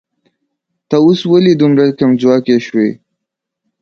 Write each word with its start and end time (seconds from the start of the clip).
ته 0.89 0.95
اوس 1.05 1.19
ولې 1.31 1.53
دومره 1.61 1.85
کمځواکی 1.99 2.57
شوې 2.67 2.89